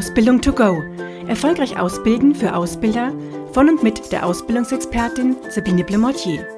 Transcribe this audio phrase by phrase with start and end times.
[0.00, 0.82] Ausbildung to go.
[1.28, 3.12] Erfolgreich ausbilden für Ausbilder
[3.52, 6.48] von und mit der Ausbildungsexpertin Sabine Blemortier.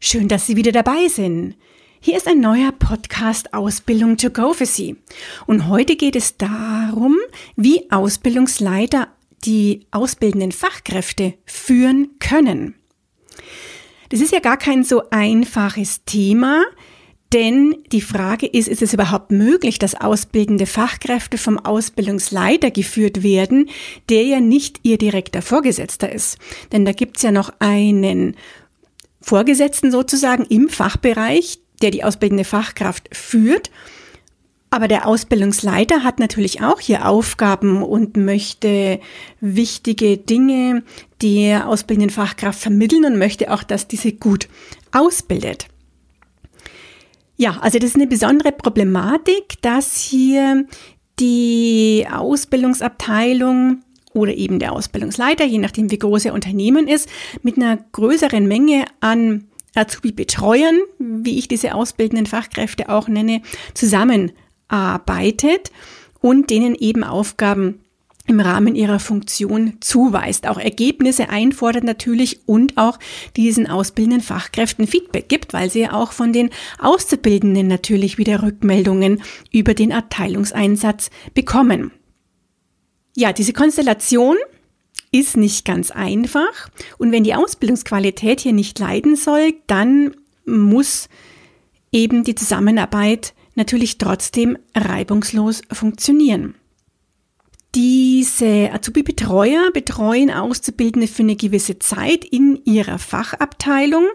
[0.00, 1.54] Schön, dass Sie wieder dabei sind.
[2.00, 4.96] Hier ist ein neuer Podcast Ausbildung to go für Sie.
[5.46, 7.16] Und heute geht es darum,
[7.54, 9.06] wie Ausbildungsleiter
[9.44, 12.74] die ausbildenden Fachkräfte führen können.
[14.08, 16.64] Das ist ja gar kein so einfaches Thema,
[17.32, 23.68] denn die Frage ist, ist es überhaupt möglich, dass ausbildende Fachkräfte vom Ausbildungsleiter geführt werden,
[24.08, 26.38] der ja nicht ihr direkter Vorgesetzter ist?
[26.72, 28.36] Denn da gibt's ja noch einen
[29.20, 33.70] Vorgesetzten sozusagen im Fachbereich, der die ausbildende Fachkraft führt.
[34.70, 39.00] Aber der Ausbildungsleiter hat natürlich auch hier Aufgaben und möchte
[39.40, 40.84] wichtige Dinge
[41.22, 44.48] der ausbildenden Fachkraft vermitteln und möchte auch, dass diese gut
[44.92, 45.66] ausbildet.
[47.40, 50.66] Ja, also das ist eine besondere Problematik, dass hier
[51.18, 53.80] die Ausbildungsabteilung
[54.12, 57.08] oder eben der Ausbildungsleiter, je nachdem wie groß ihr Unternehmen ist,
[57.42, 63.40] mit einer größeren Menge an Azubi-Betreuern, wie ich diese ausbildenden Fachkräfte auch nenne,
[63.72, 65.72] zusammenarbeitet
[66.20, 67.80] und denen eben Aufgaben
[68.26, 72.98] im Rahmen ihrer Funktion zuweist, auch Ergebnisse einfordert natürlich und auch
[73.36, 79.22] diesen ausbildenden Fachkräften Feedback gibt, weil sie ja auch von den Auszubildenden natürlich wieder Rückmeldungen
[79.50, 81.90] über den Erteilungseinsatz bekommen.
[83.16, 84.36] Ja, diese Konstellation
[85.12, 90.14] ist nicht ganz einfach und wenn die Ausbildungsqualität hier nicht leiden soll, dann
[90.46, 91.08] muss
[91.90, 96.54] eben die Zusammenarbeit natürlich trotzdem reibungslos funktionieren.
[97.74, 104.06] Diese Azubi-Betreuer betreuen Auszubildende für eine gewisse Zeit in ihrer Fachabteilung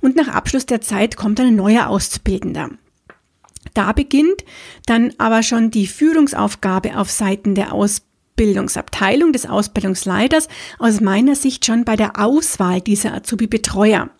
[0.00, 2.70] und nach Abschluss der Zeit kommt ein neuer Auszubildender.
[3.72, 4.44] Da beginnt
[4.86, 11.84] dann aber schon die Führungsaufgabe auf Seiten der Ausbildungsabteilung des Ausbildungsleiters aus meiner Sicht schon
[11.84, 14.10] bei der Auswahl dieser Azubi-Betreuer.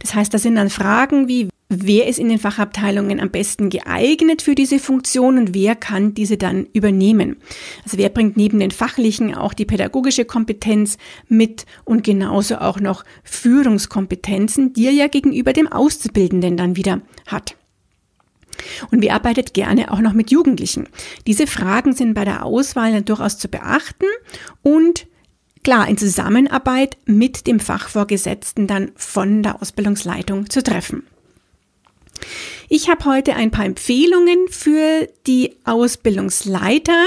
[0.00, 4.42] Das heißt, da sind dann Fragen wie, wer ist in den Fachabteilungen am besten geeignet
[4.42, 7.36] für diese Funktion und wer kann diese dann übernehmen.
[7.84, 10.96] Also wer bringt neben den fachlichen auch die pädagogische Kompetenz
[11.28, 17.54] mit und genauso auch noch Führungskompetenzen, die er ja gegenüber dem Auszubildenden dann wieder hat.
[18.90, 20.88] Und wer arbeitet gerne auch noch mit Jugendlichen?
[21.26, 24.06] Diese Fragen sind bei der Auswahl durchaus zu beachten
[24.62, 25.06] und
[25.62, 31.04] klar in Zusammenarbeit mit dem Fachvorgesetzten dann von der Ausbildungsleitung zu treffen.
[32.68, 37.06] Ich habe heute ein paar Empfehlungen für die Ausbildungsleiter,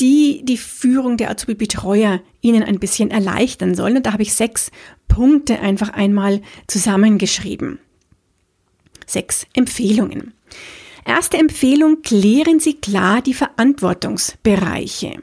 [0.00, 3.96] die die Führung der Azubi-Betreuer Ihnen ein bisschen erleichtern sollen.
[3.96, 4.70] Und da habe ich sechs
[5.08, 7.78] Punkte einfach einmal zusammengeschrieben.
[9.06, 10.34] Sechs Empfehlungen.
[11.04, 15.20] Erste Empfehlung, klären Sie klar die Verantwortungsbereiche.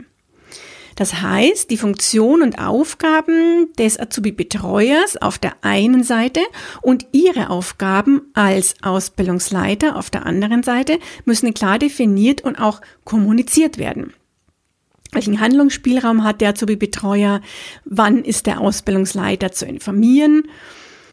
[1.00, 6.42] Das heißt, die Funktion und Aufgaben des Azubi-Betreuers auf der einen Seite
[6.82, 13.78] und ihre Aufgaben als Ausbildungsleiter auf der anderen Seite müssen klar definiert und auch kommuniziert
[13.78, 14.12] werden.
[15.14, 17.40] Welchen Handlungsspielraum hat der Azubi-Betreuer?
[17.86, 20.50] Wann ist der Ausbildungsleiter zu informieren?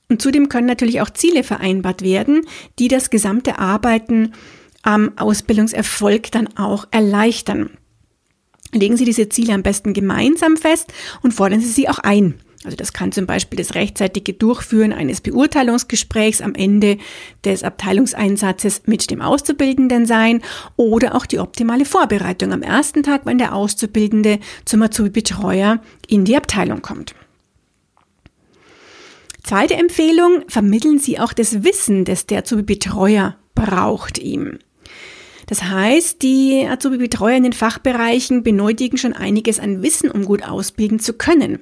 [0.09, 2.41] Und zudem können natürlich auch Ziele vereinbart werden,
[2.81, 4.33] die das gesamte Arbeiten
[4.83, 7.71] am Ausbildungserfolg dann auch erleichtern.
[8.73, 12.35] Legen Sie diese Ziele am besten gemeinsam fest und fordern Sie sie auch ein.
[12.65, 16.99] Also das kann zum Beispiel das rechtzeitige Durchführen eines Beurteilungsgesprächs am Ende
[17.45, 20.43] des Abteilungseinsatzes mit dem Auszubildenden sein
[20.75, 26.37] oder auch die optimale Vorbereitung am ersten Tag, wenn der Auszubildende zum Azubi-Betreuer in die
[26.37, 27.15] Abteilung kommt.
[29.45, 34.59] Zweite Empfehlung, vermitteln Sie auch das Wissen, das der Azubi-Betreuer braucht ihm.
[35.47, 40.99] Das heißt, die Azubi-Betreuer in den Fachbereichen benötigen schon einiges an Wissen, um gut ausbilden
[40.99, 41.61] zu können.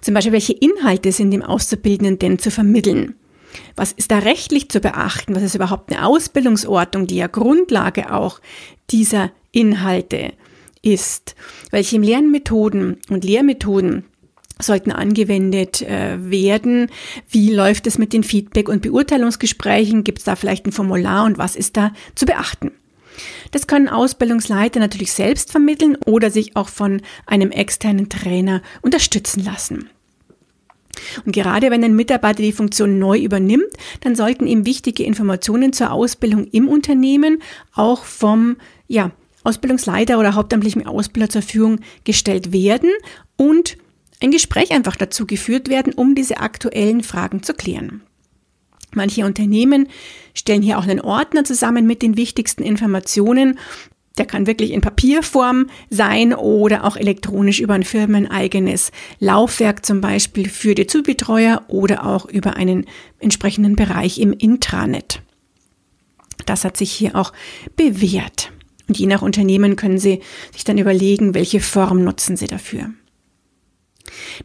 [0.00, 3.14] Zum Beispiel, welche Inhalte sind dem Auszubildenden denn zu vermitteln?
[3.74, 5.34] Was ist da rechtlich zu beachten?
[5.34, 8.40] Was ist überhaupt eine Ausbildungsordnung, die ja Grundlage auch
[8.90, 10.32] dieser Inhalte
[10.82, 11.34] ist?
[11.70, 14.04] Welche Lernmethoden und Lehrmethoden
[14.60, 16.90] sollten angewendet äh, werden?
[17.28, 20.04] Wie läuft es mit den Feedback- und Beurteilungsgesprächen?
[20.04, 22.72] Gibt es da vielleicht ein Formular und was ist da zu beachten?
[23.50, 29.90] Das können Ausbildungsleiter natürlich selbst vermitteln oder sich auch von einem externen Trainer unterstützen lassen.
[31.24, 35.92] Und gerade wenn ein Mitarbeiter die Funktion neu übernimmt, dann sollten ihm wichtige Informationen zur
[35.92, 37.42] Ausbildung im Unternehmen
[37.74, 38.56] auch vom
[38.88, 39.12] ja,
[39.44, 42.90] Ausbildungsleiter oder hauptamtlichen Ausbilder zur Verfügung gestellt werden
[43.36, 43.76] und
[44.22, 48.02] ein Gespräch einfach dazu geführt werden, um diese aktuellen Fragen zu klären.
[48.94, 49.88] Manche Unternehmen
[50.34, 53.58] stellen hier auch einen Ordner zusammen mit den wichtigsten Informationen.
[54.18, 60.48] Der kann wirklich in Papierform sein oder auch elektronisch über ein firmeneigenes Laufwerk zum Beispiel
[60.48, 62.86] für die Zubetreuer oder auch über einen
[63.18, 65.22] entsprechenden Bereich im Intranet.
[66.46, 67.32] Das hat sich hier auch
[67.76, 68.52] bewährt.
[68.88, 70.20] Und je nach Unternehmen können Sie
[70.52, 72.90] sich dann überlegen, welche Form nutzen Sie dafür.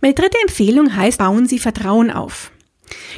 [0.01, 2.51] Meine dritte Empfehlung heißt, bauen Sie Vertrauen auf.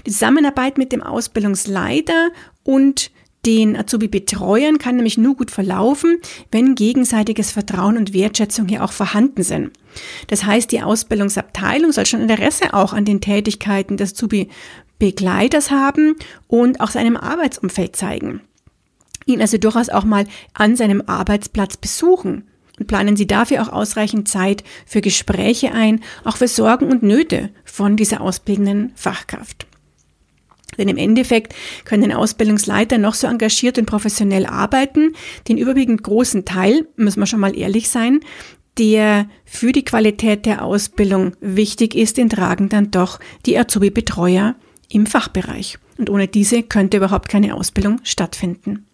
[0.05, 2.29] Die Zusammenarbeit mit dem Ausbildungsleiter
[2.63, 3.11] und
[3.45, 6.17] den Azubi-Betreuern kann nämlich nur gut verlaufen,
[6.51, 9.71] wenn gegenseitiges Vertrauen und Wertschätzung hier auch vorhanden sind.
[10.27, 16.15] Das heißt, die Ausbildungsabteilung soll schon Interesse auch an den Tätigkeiten des Azubi-Begleiters haben
[16.47, 18.41] und auch seinem Arbeitsumfeld zeigen.
[19.25, 22.43] Ihn also durchaus auch mal an seinem Arbeitsplatz besuchen
[22.79, 27.49] und planen Sie dafür auch ausreichend Zeit für Gespräche ein, auch für Sorgen und Nöte
[27.65, 29.67] von dieser ausbildenden Fachkraft.
[30.77, 35.13] Denn im Endeffekt können Ausbildungsleiter noch so engagiert und professionell arbeiten,
[35.47, 38.19] den überwiegend großen Teil, müssen wir schon mal ehrlich sein,
[38.77, 44.55] der für die Qualität der Ausbildung wichtig ist, den tragen dann doch die Azubi-Betreuer
[44.89, 45.79] im Fachbereich.
[45.97, 48.86] Und ohne diese könnte überhaupt keine Ausbildung stattfinden.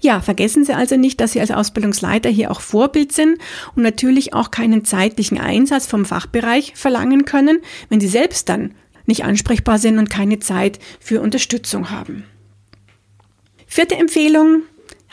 [0.00, 3.38] Ja, vergessen Sie also nicht, dass Sie als Ausbildungsleiter hier auch Vorbild sind
[3.74, 8.74] und natürlich auch keinen zeitlichen Einsatz vom Fachbereich verlangen können, wenn Sie selbst dann
[9.06, 12.24] nicht ansprechbar sind und keine Zeit für Unterstützung haben.
[13.66, 14.62] Vierte Empfehlung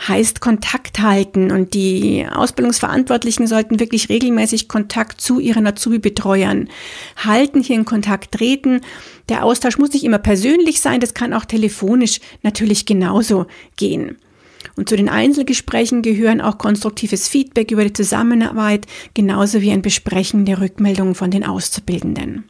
[0.08, 6.70] heißt Kontakt halten und die Ausbildungsverantwortlichen sollten wirklich regelmäßig Kontakt zu ihren Azubi-Betreuern
[7.16, 8.82] halten, hier in Kontakt treten.
[9.30, 14.18] Der Austausch muss nicht immer persönlich sein, das kann auch telefonisch natürlich genauso gehen.
[14.76, 20.46] Und zu den Einzelgesprächen gehören auch konstruktives Feedback über die Zusammenarbeit, genauso wie ein Besprechen
[20.46, 22.46] der Rückmeldungen von den Auszubildenden.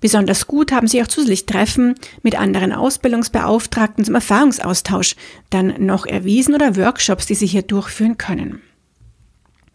[0.00, 5.16] Besonders gut haben sie auch zusätzlich Treffen mit anderen Ausbildungsbeauftragten zum Erfahrungsaustausch
[5.50, 8.62] dann noch erwiesen oder Workshops, die sie hier durchführen können.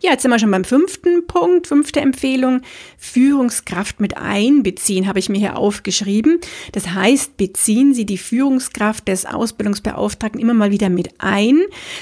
[0.06, 2.60] Ja, jetzt sind wir schon beim fünften Punkt, fünfte Empfehlung.
[2.98, 6.42] Führungskraft mit einbeziehen, habe ich mir hier aufgeschrieben.
[6.74, 11.62] Das heißt, beziehen Sie die Führungskraft des Ausbildungsbeauftragten immer mal wieder mit ein.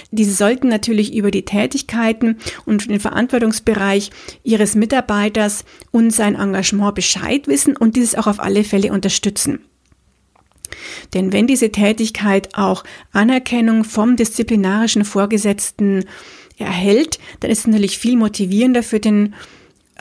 [0.10, 4.10] Diese sollten natürlich über die Tätigkeiten und den Verantwortungsbereich
[4.42, 9.60] Ihres Mitarbeiters und sein Engagement Bescheid wissen und dieses auch auf alle Fälle unterstützen.
[11.14, 16.06] Denn wenn diese Tätigkeit auch Anerkennung vom disziplinarischen Vorgesetzten
[16.62, 19.34] erhält, dann ist es natürlich viel motivierender für den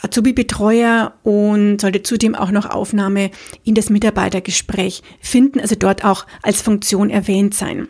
[0.03, 3.31] Azubi-Betreuer und sollte zudem auch noch Aufnahme
[3.65, 7.89] in das Mitarbeitergespräch finden, also dort auch als Funktion erwähnt sein.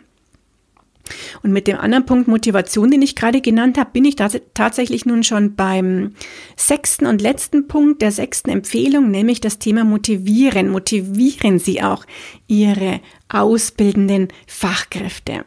[1.43, 5.23] Und mit dem anderen Punkt Motivation, den ich gerade genannt habe, bin ich tatsächlich nun
[5.23, 6.13] schon beim
[6.55, 10.69] sechsten und letzten Punkt der sechsten Empfehlung, nämlich das Thema Motivieren.
[10.69, 12.05] Motivieren Sie auch
[12.47, 15.43] Ihre ausbildenden Fachkräfte.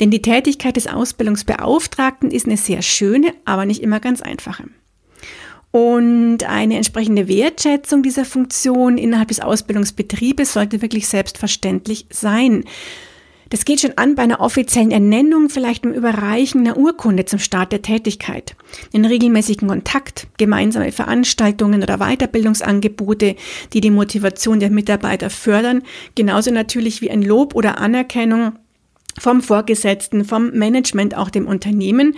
[0.00, 4.64] Denn die Tätigkeit des Ausbildungsbeauftragten ist eine sehr schöne, aber nicht immer ganz einfache.
[5.72, 12.64] Und eine entsprechende Wertschätzung dieser Funktion innerhalb des Ausbildungsbetriebes sollte wirklich selbstverständlich sein.
[13.52, 17.70] Das geht schon an bei einer offiziellen Ernennung, vielleicht im Überreichen einer Urkunde zum Start
[17.72, 18.56] der Tätigkeit,
[18.94, 23.36] den regelmäßigen Kontakt, gemeinsame Veranstaltungen oder Weiterbildungsangebote,
[23.74, 25.82] die die Motivation der Mitarbeiter fördern,
[26.14, 28.52] genauso natürlich wie ein Lob oder Anerkennung
[29.18, 32.16] vom Vorgesetzten, vom Management, auch dem Unternehmen,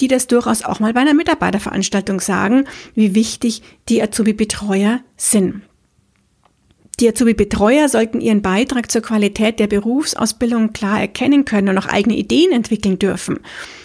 [0.00, 5.62] die das durchaus auch mal bei einer Mitarbeiterveranstaltung sagen, wie wichtig die Azubi-Betreuer sind.
[6.98, 12.16] Die Azubi-Betreuer sollten ihren Beitrag zur Qualität der Berufsausbildung klar erkennen können und auch eigene
[12.16, 13.40] Ideen entwickeln dürfen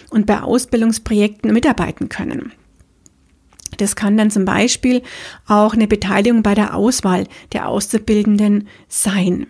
[0.08, 2.52] und bei Ausbildungsprojekten mitarbeiten können.
[3.76, 5.02] Das kann dann zum Beispiel
[5.46, 9.46] auch eine Beteiligung bei der Auswahl der Auszubildenden sein.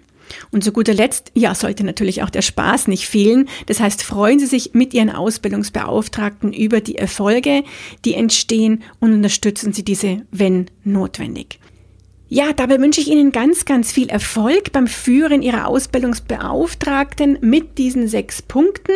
[0.50, 3.48] Und zu guter Letzt, ja, sollte natürlich auch der Spaß nicht fehlen.
[3.66, 7.64] Das heißt, freuen Sie sich mit Ihren Ausbildungsbeauftragten über die Erfolge,
[8.04, 11.58] die entstehen und unterstützen Sie diese, wenn notwendig.
[12.28, 18.08] Ja, dabei wünsche ich Ihnen ganz, ganz viel Erfolg beim Führen Ihrer Ausbildungsbeauftragten mit diesen
[18.08, 18.94] sechs Punkten.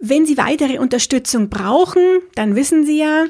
[0.00, 2.02] Wenn Sie weitere Unterstützung brauchen,
[2.34, 3.26] dann wissen Sie ja,